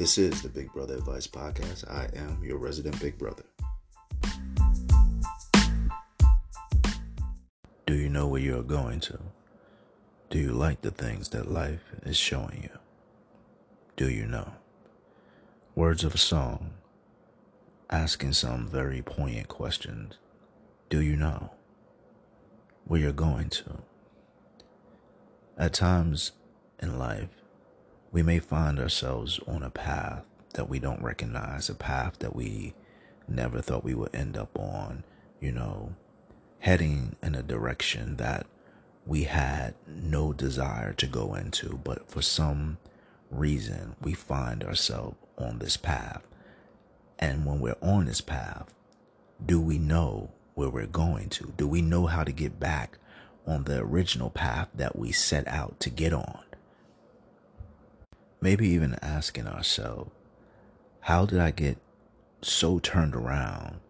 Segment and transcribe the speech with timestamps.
[0.00, 1.86] This is the Big Brother Advice Podcast.
[1.86, 3.44] I am your resident Big Brother.
[7.84, 9.18] Do you know where you're going to?
[10.30, 12.78] Do you like the things that life is showing you?
[13.98, 14.54] Do you know?
[15.74, 16.70] Words of a song
[17.90, 20.14] asking some very poignant questions.
[20.88, 21.50] Do you know
[22.86, 23.82] where you're going to?
[25.58, 26.32] At times
[26.78, 27.39] in life,
[28.12, 30.24] we may find ourselves on a path
[30.54, 32.74] that we don't recognize, a path that we
[33.28, 35.04] never thought we would end up on,
[35.40, 35.94] you know,
[36.60, 38.46] heading in a direction that
[39.06, 42.78] we had no desire to go into, but for some
[43.30, 46.22] reason we find ourselves on this path.
[47.18, 48.74] And when we're on this path,
[49.44, 51.52] do we know where we're going to?
[51.56, 52.98] Do we know how to get back
[53.46, 56.40] on the original path that we set out to get on?
[58.40, 60.10] Maybe even asking ourselves,
[61.00, 61.78] how did I get
[62.42, 63.80] so turned around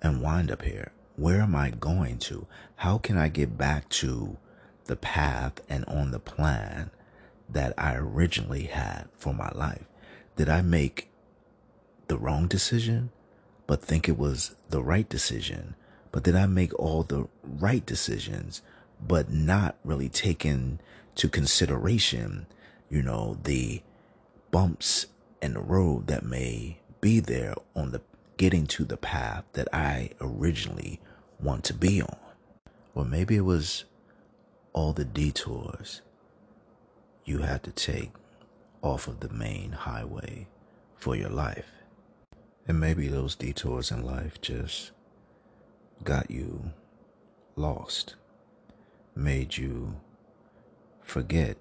[0.00, 0.92] and wind up here?
[1.16, 2.46] Where am I going to?
[2.76, 4.38] How can I get back to
[4.86, 6.90] the path and on the plan
[7.48, 9.84] that I originally had for my life?
[10.36, 11.10] Did I make
[12.08, 13.10] the wrong decision,
[13.66, 15.74] but think it was the right decision?
[16.10, 18.62] But did I make all the right decisions,
[18.98, 20.48] but not really take
[21.16, 22.46] to consideration,
[22.88, 23.82] you know, the
[24.50, 25.06] bumps
[25.40, 28.00] in the road that may be there on the
[28.36, 31.00] getting to the path that I originally
[31.38, 32.16] want to be on.
[32.94, 33.84] Or maybe it was
[34.72, 36.00] all the detours
[37.24, 38.12] you had to take
[38.82, 40.46] off of the main highway
[40.96, 41.70] for your life.
[42.66, 44.92] And maybe those detours in life just
[46.02, 46.70] got you
[47.56, 48.14] lost,
[49.14, 50.00] made you
[51.02, 51.56] forget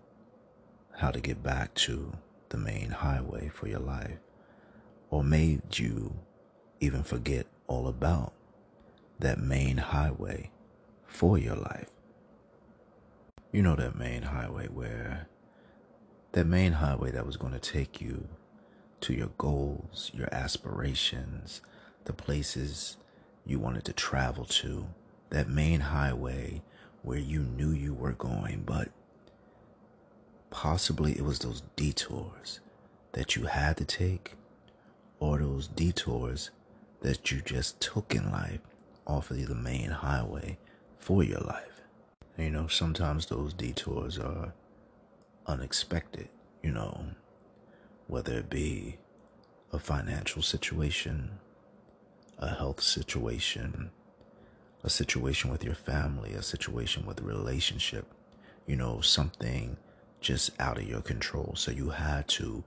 [0.97, 2.13] how to get back to
[2.50, 4.19] the main highway for your life,
[5.10, 6.15] or made you
[6.80, 8.33] even forget all about
[9.20, 10.52] that main highway
[11.05, 11.89] for your life.
[13.52, 15.27] You know that main highway where
[16.33, 18.27] that main highway that was going to take you
[19.02, 21.61] to your goals, your aspirations,
[22.05, 22.98] the places
[23.45, 24.88] you wanted to travel to,
[25.32, 26.61] that main highway
[27.02, 28.89] where you knew you were going, but
[30.52, 32.60] Possibly it was those detours
[33.14, 34.33] that you had to take,
[35.20, 36.52] or those detours
[37.02, 38.61] that you just took in life
[39.05, 40.58] off of the main highway
[40.98, 41.82] for your life.
[42.38, 44.54] You know, sometimes those detours are
[45.45, 46.30] unexpected,
[46.64, 47.05] you know,
[48.08, 48.98] whether it be
[49.71, 51.32] a financial situation,
[52.38, 53.92] a health situation,
[54.83, 58.05] a situation with your family, a situation with a relationship,
[58.65, 59.77] you know, something
[60.21, 61.53] just out of your control.
[61.55, 62.63] So you had to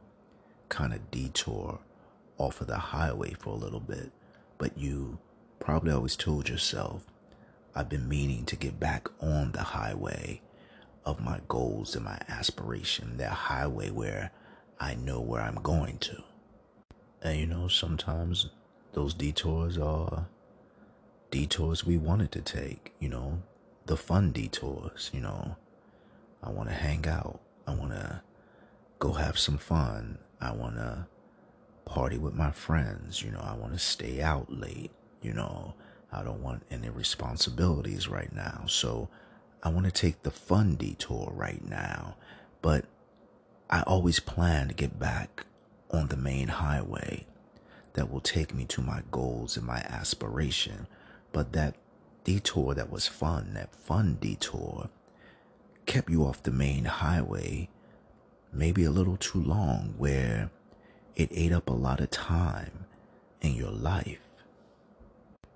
[0.68, 1.78] kind of detour
[2.38, 4.10] off of the highway for a little bit.
[4.58, 5.18] But you
[5.60, 7.06] probably always told yourself,
[7.74, 10.40] I've been meaning to get back on the highway
[11.04, 14.30] of my goals and my aspiration, that highway where
[14.78, 16.22] I know where I'm going to.
[17.22, 18.50] And you know, sometimes
[18.92, 20.26] those detours are
[21.30, 23.42] detours we wanted to take, you know,
[23.86, 25.56] the fun detours, you know,
[26.42, 27.40] I want to hang out.
[27.66, 28.22] I want to
[28.98, 30.18] go have some fun.
[30.40, 31.06] I want to
[31.84, 33.22] party with my friends.
[33.22, 34.90] You know, I want to stay out late.
[35.20, 35.74] You know,
[36.12, 38.64] I don't want any responsibilities right now.
[38.66, 39.08] So
[39.62, 42.16] I want to take the fun detour right now.
[42.60, 42.86] But
[43.70, 45.46] I always plan to get back
[45.90, 47.26] on the main highway
[47.94, 50.86] that will take me to my goals and my aspiration.
[51.32, 51.76] But that
[52.24, 54.88] detour that was fun, that fun detour,
[55.86, 57.68] kept you off the main highway
[58.52, 60.50] maybe a little too long where
[61.16, 62.84] it ate up a lot of time
[63.40, 64.20] in your life.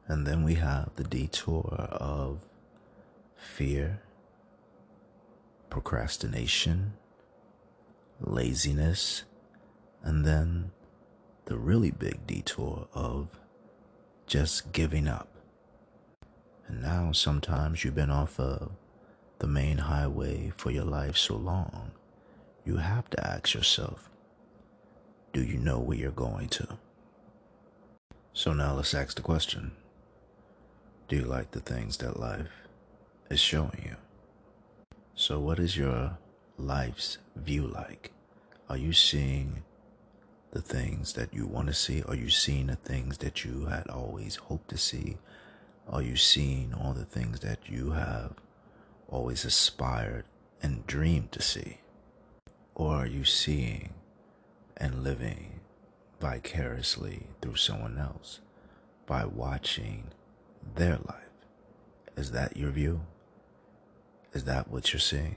[0.09, 2.39] And then we have the detour of
[3.37, 4.01] fear,
[5.69, 6.95] procrastination,
[8.21, 9.25] laziness,
[10.03, 10.71] and then
[11.47, 13.29] the really big detour of
[14.27, 15.29] just giving up.
[16.69, 18.71] And now sometimes you've been off of
[19.39, 21.91] the main highway for your life so long,
[22.65, 24.11] you have to ask yourself,
[25.33, 26.79] do you know where you're going to?
[28.33, 29.73] So now let's ask the question
[31.09, 32.51] Do you like the things that life
[33.31, 33.97] is showing you?
[35.15, 36.19] So, what is your
[36.59, 38.13] life's view like?
[38.69, 39.63] Are you seeing
[40.51, 42.03] the things that you want to see?
[42.03, 45.19] Are you seeing the things that you had always hoped to see?
[45.89, 48.33] Are you seeing all the things that you have
[49.09, 50.25] always aspired
[50.63, 51.79] and dreamed to see?
[52.75, 53.95] Or are you seeing
[54.77, 55.61] and living
[56.21, 58.41] vicariously through someone else
[59.07, 60.09] by watching
[60.75, 61.23] their life.
[62.17, 63.03] Is that your view?
[64.33, 65.37] Is that what you're seeing?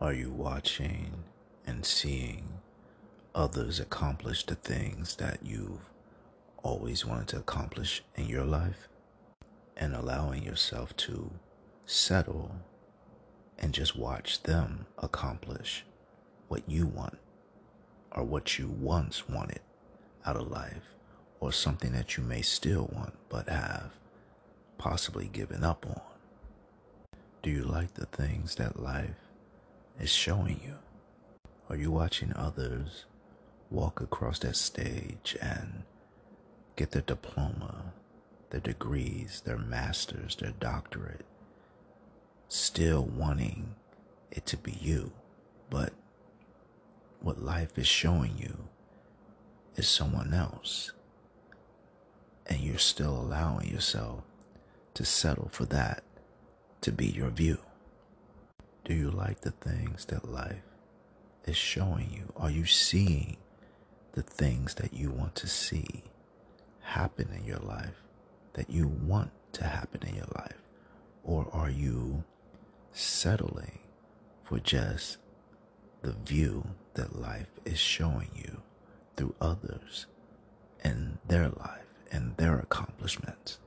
[0.00, 1.24] Are you watching
[1.66, 2.60] and seeing
[3.34, 5.88] others accomplish the things that you've
[6.62, 8.88] always wanted to accomplish in your life
[9.76, 11.30] and allowing yourself to
[11.90, 12.54] settle
[13.58, 15.84] and just watch them accomplish
[16.48, 17.18] what you want
[18.12, 19.60] or what you once wanted
[20.24, 20.94] out of life
[21.40, 23.92] or something that you may still want but have
[24.78, 26.00] possibly given up on?
[27.42, 29.16] Do you like the things that life
[29.98, 30.76] is showing you?
[31.68, 33.04] Are you watching others
[33.70, 35.82] walk across that stage and
[36.76, 37.92] get their diploma,
[38.50, 41.24] their degrees, their masters, their doctorate,
[42.50, 43.76] still wanting
[44.32, 45.12] it to be you,
[45.70, 45.92] but
[47.20, 48.68] what life is showing you
[49.76, 50.92] is someone else.
[52.46, 54.24] And you're still allowing yourself
[54.94, 56.02] to settle for that
[56.80, 57.58] to be your view.
[58.84, 60.64] Do you like the things that life
[61.46, 62.32] is showing you?
[62.36, 63.36] Are you seeing
[64.12, 66.02] the things that you want to see
[66.80, 68.02] happen in your life,
[68.54, 70.58] that you want to happen in your life?
[71.22, 72.24] Or are you
[72.92, 73.78] settling
[74.44, 75.18] for just
[76.02, 76.64] the view
[76.94, 78.62] that life is showing you
[79.16, 80.06] through others
[80.82, 83.58] and their life and their accomplishments?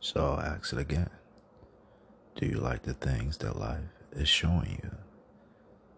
[0.00, 1.10] So I'll ask it again.
[2.34, 3.80] Do you like the things that life
[4.12, 4.90] is showing you?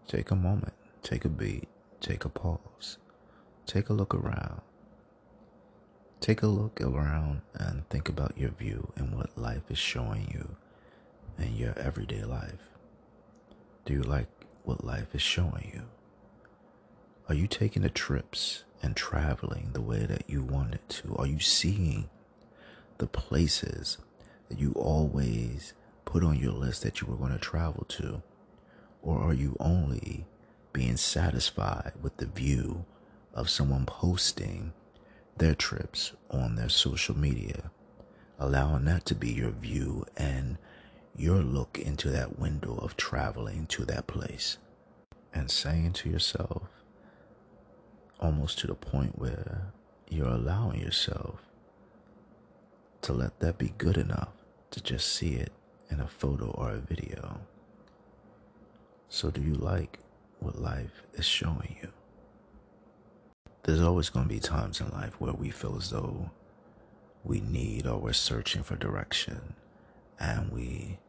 [0.07, 1.67] Take a moment, take a beat,
[2.01, 2.97] take a pause,
[3.65, 4.61] take a look around.
[6.19, 10.55] Take a look around and think about your view and what life is showing you
[11.37, 12.69] in your everyday life?
[13.85, 14.27] Do you like
[14.63, 15.83] what life is showing you?
[17.27, 21.15] Are you taking the trips and traveling the way that you wanted to?
[21.15, 22.09] Are you seeing
[22.97, 23.97] the places
[24.49, 25.73] that you always
[26.05, 28.21] put on your list that you were going to travel to?
[29.01, 30.25] Or are you only
[30.73, 32.85] being satisfied with the view
[33.33, 34.73] of someone posting
[35.37, 37.71] their trips on their social media,
[38.39, 40.57] allowing that to be your view and
[41.17, 44.57] your look into that window of traveling to that place
[45.33, 46.63] and saying to yourself,
[48.19, 49.73] almost to the point where
[50.09, 51.41] you're allowing yourself
[53.01, 54.29] to let that be good enough
[54.71, 55.51] to just see it
[55.89, 57.39] in a photo or a video.
[59.07, 59.99] So, do you like
[60.39, 61.89] what life is showing you?
[63.63, 66.31] There's always going to be times in life where we feel as though
[67.23, 69.55] we need or we're searching for direction
[70.19, 70.99] and we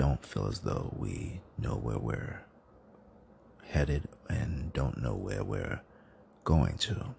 [0.00, 2.40] don't feel as though we know where we're
[3.66, 5.82] headed and don't know where we're
[6.42, 7.14] going to.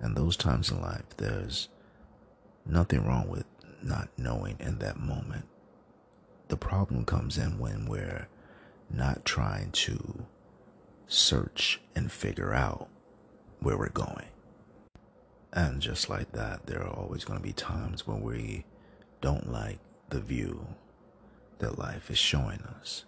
[0.00, 1.70] And those times in life, there's
[2.66, 3.46] nothing wrong with
[3.82, 5.46] not knowing in that moment.
[6.48, 8.28] The problem comes in when we're
[8.90, 10.26] not trying to
[11.06, 12.90] search and figure out
[13.60, 14.28] where we're going.
[15.54, 18.66] And just like that, there are always going to be times when we
[19.22, 19.78] don't like
[20.10, 20.66] the view
[21.58, 23.04] that life is showing us.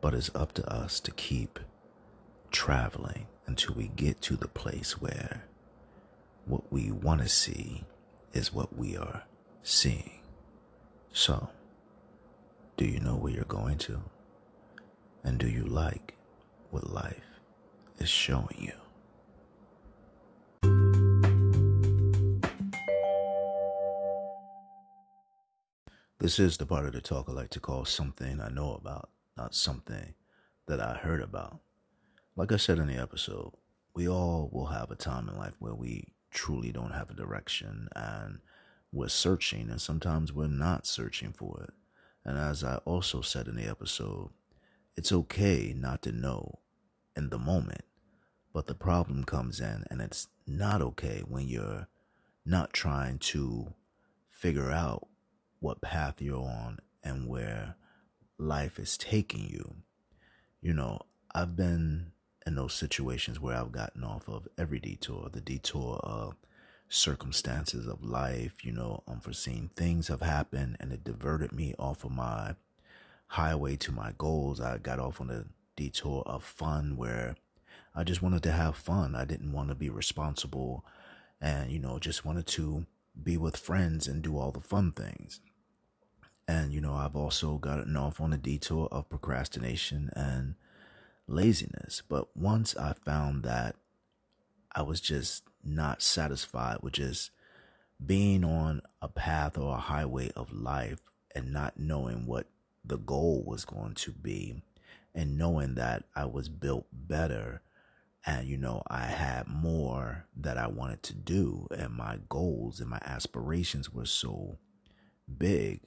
[0.00, 1.58] But it's up to us to keep
[2.50, 5.44] traveling until we get to the place where
[6.44, 7.84] what we want to see
[8.32, 9.24] is what we are
[9.62, 10.20] seeing.
[11.12, 11.48] So,
[12.76, 14.02] do you know where you're going to?
[15.24, 16.14] And do you like
[16.70, 17.40] what life
[17.98, 18.85] is showing you?
[26.26, 29.10] This is the part of the talk I like to call something I know about,
[29.36, 30.14] not something
[30.66, 31.60] that I heard about.
[32.34, 33.52] Like I said in the episode,
[33.94, 37.88] we all will have a time in life where we truly don't have a direction
[37.94, 38.40] and
[38.90, 41.70] we're searching, and sometimes we're not searching for it.
[42.24, 44.30] And as I also said in the episode,
[44.96, 46.58] it's okay not to know
[47.14, 47.84] in the moment,
[48.52, 51.86] but the problem comes in, and it's not okay when you're
[52.44, 53.74] not trying to
[54.28, 55.06] figure out
[55.66, 57.74] what path you're on and where
[58.38, 59.74] life is taking you.
[60.62, 61.00] You know,
[61.34, 62.12] I've been
[62.46, 66.36] in those situations where I've gotten off of every detour, the detour of
[66.88, 72.12] circumstances of life, you know, unforeseen things have happened and it diverted me off of
[72.12, 72.54] my
[73.26, 74.60] highway to my goals.
[74.60, 77.34] I got off on a detour of fun where
[77.92, 79.16] I just wanted to have fun.
[79.16, 80.84] I didn't want to be responsible
[81.40, 82.86] and, you know, just wanted to
[83.20, 85.40] be with friends and do all the fun things.
[86.48, 90.54] And, you know, I've also gotten off on a detour of procrastination and
[91.26, 92.02] laziness.
[92.08, 93.76] But once I found that
[94.72, 97.30] I was just not satisfied with just
[98.04, 101.00] being on a path or a highway of life
[101.34, 102.46] and not knowing what
[102.84, 104.62] the goal was going to be
[105.14, 107.62] and knowing that I was built better
[108.24, 112.90] and you know I had more that I wanted to do and my goals and
[112.90, 114.58] my aspirations were so
[115.38, 115.80] big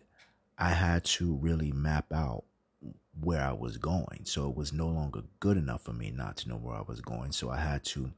[0.59, 2.43] I had to really map out
[3.19, 4.21] where I was going.
[4.25, 7.01] So it was no longer good enough for me not to know where I was
[7.01, 7.31] going.
[7.31, 8.11] So I had to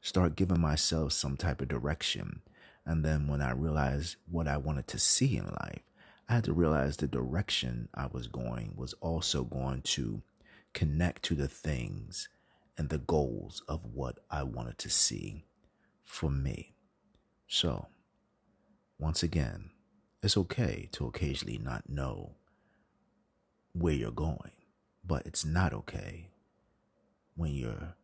[0.00, 2.42] start giving myself some type of direction.
[2.84, 5.82] And then when I realized what I wanted to see in life
[6.32, 10.22] I had to realize the direction I was going was also going to
[10.72, 12.30] connect to the things
[12.78, 15.44] and the goals of what I wanted to see
[16.04, 16.72] for me.
[17.46, 17.88] So,
[18.98, 19.72] once again,
[20.22, 22.32] it's okay to occasionally not know
[23.72, 24.52] where you're going,
[25.04, 26.30] but it's not okay
[27.34, 27.94] when you're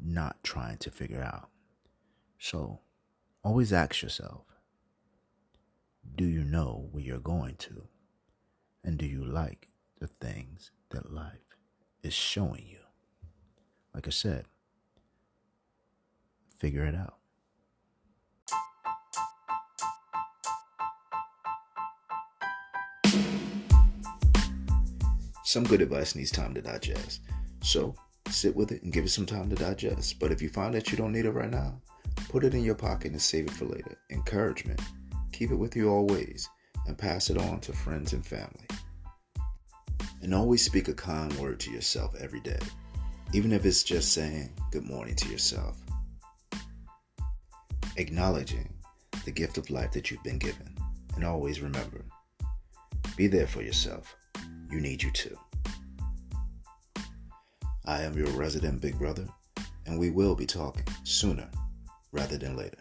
[0.00, 1.48] not trying to figure out.
[2.38, 2.80] So,
[3.42, 4.42] always ask yourself
[6.14, 7.88] do you know where you're going to?
[8.84, 9.68] And do you like
[9.98, 11.56] the things that life
[12.02, 12.78] is showing you.
[13.94, 14.44] Like I said,
[16.58, 17.15] figure it out.
[25.46, 27.20] Some good advice needs time to digest.
[27.62, 27.94] So
[28.28, 30.18] sit with it and give it some time to digest.
[30.18, 31.80] But if you find that you don't need it right now,
[32.30, 33.96] put it in your pocket and save it for later.
[34.10, 34.80] Encouragement.
[35.30, 36.48] Keep it with you always
[36.88, 38.66] and pass it on to friends and family.
[40.20, 42.58] And always speak a kind word to yourself every day,
[43.32, 45.80] even if it's just saying good morning to yourself.
[47.98, 48.74] Acknowledging
[49.24, 50.74] the gift of life that you've been given.
[51.14, 52.04] And always remember
[53.16, 54.16] be there for yourself.
[54.70, 55.38] You need you to.
[57.84, 59.28] I am your resident big brother,
[59.86, 61.48] and we will be talking sooner
[62.12, 62.78] rather than later.